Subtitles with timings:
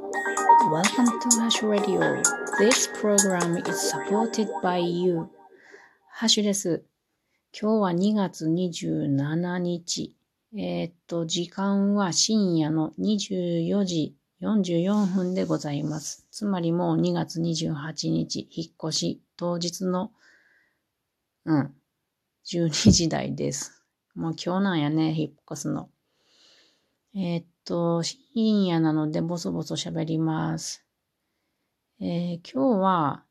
[0.00, 2.22] Welcome to Hash Radio.
[2.58, 5.28] This program is supported by you.
[6.10, 6.82] ハッシュです。
[7.52, 10.16] 今日は2月27日。
[10.56, 16.26] えー、っと、時間は深夜の24時44分でございます。
[16.30, 20.12] つまりもう2月28日、引っ越し当日の、
[21.44, 21.74] うん、
[22.46, 23.84] 12時台です。
[24.14, 25.90] もう今日なんやね、引っ越すの。
[27.12, 30.86] えー、っと、深夜なのでボソボソ喋ります。
[32.00, 33.24] えー、今日は、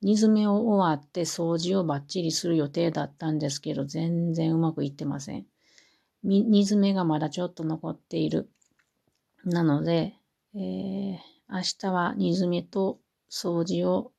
[0.00, 5.46] 煮詰めを終わって掃除をバッチリする予定だったんですけど、全然うまくいってません。
[6.22, 8.48] 煮詰めがまだちょっと残っている。
[9.44, 10.14] なので、
[10.54, 11.18] えー、
[11.50, 14.12] 明日は煮詰めと掃除を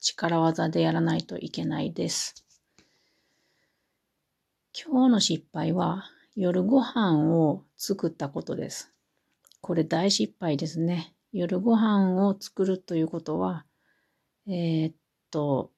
[0.00, 2.44] 力技でやらないといけないです。
[4.74, 6.04] 今日の失敗は
[6.38, 8.92] 夜ご飯を作ったことです。
[9.62, 11.14] これ大失敗ですね。
[11.32, 13.64] 夜ご飯を作るということは、
[14.46, 14.94] えー、っ
[15.30, 15.70] と、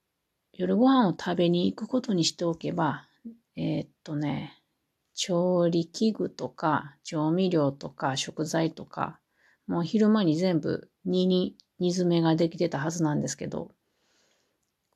[0.53, 3.07] 夜ご飯を食べに行くことにしておけば、
[3.55, 4.61] えー、っとね、
[5.15, 9.21] 調理器具とか調味料とか食材とか、
[9.69, 13.71] もう昼間に全部煮に煮詰めができてたはずなんですけど、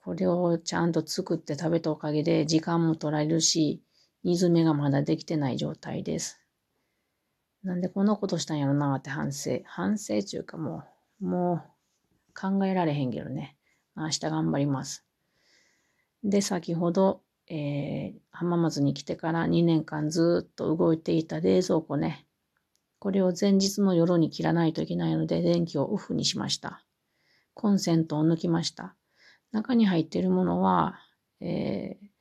[0.02, 3.80] これをちゃんと作って食べたおかげで時間も取られるし、
[4.24, 6.40] 煮詰めがまだできてない状態です。
[7.62, 9.60] なんでこんなことしたんやろなって反省。
[9.64, 10.82] 反省っていうかも
[11.20, 11.62] う、もう
[12.34, 13.56] 考えられへんけどね。
[13.96, 15.04] 明日頑張ります。
[16.24, 22.26] で、先ほど、えー、浜松に来てから2年間ずっと動いていた冷蔵庫ね。
[22.98, 26.84] これを前日の夜に切らないといけないので電気をオフにしました。
[27.54, 28.94] コンセントを抜きました。
[29.50, 30.98] 中に入っているものは、
[31.40, 32.11] えー、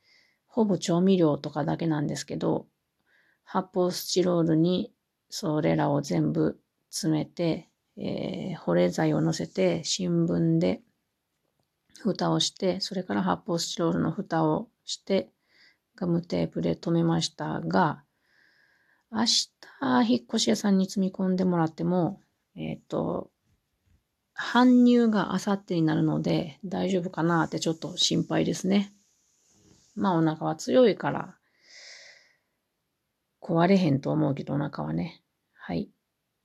[0.52, 2.66] ほぼ調味料とかだけなんですけど、
[3.42, 4.92] 発泡スチロールに
[5.30, 10.82] それらを全部詰めて、えー、保冷剤を乗せて新聞で
[12.02, 15.30] 蓋をして、それから発泡スチロールの蓋をして、
[15.96, 18.04] ガムテープで留めましたが、
[19.10, 22.20] 明日、引っ越し屋さんに積み込んでもらっても、
[22.56, 23.30] えっ、ー、と、
[24.38, 28.92] 搬入があさってになるので大丈夫かなってちょっと心配ですね。
[29.94, 31.36] まあお腹は強いから
[33.42, 35.22] 壊れへんと思うけどお腹はね。
[35.54, 35.90] はい。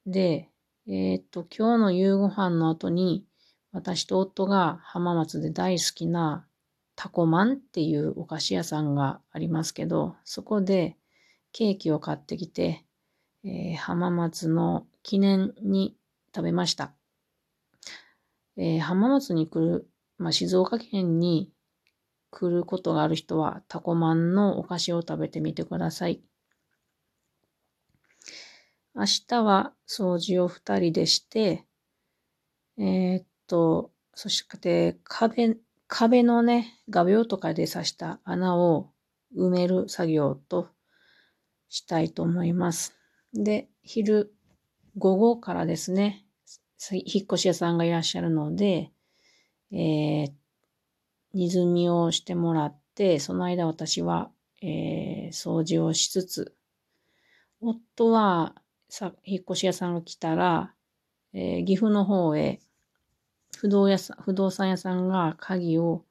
[0.06, 0.50] で、
[0.88, 3.25] えー、っと、今日の夕ご飯の後に
[3.72, 6.47] 私と夫が浜松で大好きな
[6.96, 10.97] タコマンっていうお菓子屋さんがありますけど、そこで
[11.52, 12.86] ケーキを買ってきて、
[13.44, 15.96] えー、浜松の記念に
[16.36, 16.94] 食べました。
[18.56, 19.88] えー、浜松に来る、
[20.18, 21.52] まあ、静岡県に
[22.29, 26.21] 来ることがある人はタコマンのお菓子を食べてみてください。
[28.95, 31.65] 明日は掃除を二人でして、
[32.79, 35.55] えー、っと、そして壁、
[35.88, 38.91] 壁のね、画鋲とかで刺した穴を
[39.35, 40.69] 埋める作業と
[41.69, 42.95] したいと思います。
[43.33, 44.33] で、昼、
[44.97, 46.25] 午後からですね、
[46.91, 48.91] 引っ越し屋さんがいらっしゃるので、
[49.71, 50.31] えー、
[51.33, 56.55] 荷積みをしてもらって、その間私は、えー、掃除をしつつ、
[57.61, 58.55] 夫は
[58.89, 60.73] さ引っ越し屋さんが来たら、
[61.33, 62.59] えー、岐阜の方へ
[63.57, 66.05] 不動屋さん不動産屋さんが鍵を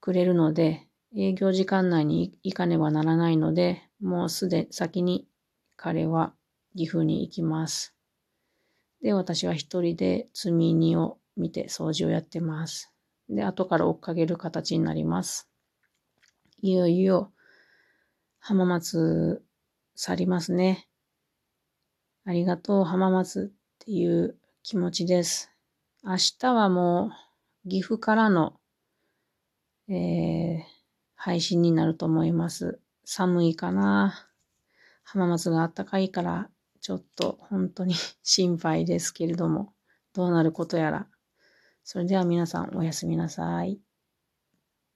[0.00, 0.86] くれるので、
[1.16, 5.26] 営業時間内に行かねばならないので、もうすで先に
[5.76, 6.34] 彼は
[6.76, 7.94] 岐阜に行きます。
[9.02, 12.92] で、私は一人で積み荷を見て掃除をやってます。
[13.28, 15.48] で、後から追っかける形になります。
[16.60, 17.32] いよいよ
[18.40, 19.44] 浜松
[19.94, 20.88] 去りますね。
[22.24, 25.50] ありがとう浜松っていう気持ちです。
[26.02, 27.10] 明日はも
[27.64, 28.58] う岐阜からの、
[29.88, 30.62] えー、
[31.14, 32.80] 配信になると思います。
[33.04, 34.28] 寒いかな。
[35.02, 36.50] 浜松が暖かいから
[36.80, 39.74] ちょっと本当に 心配ですけれども、
[40.12, 41.08] どうなることやら。
[41.90, 43.80] それでは皆さんおやすみなさい。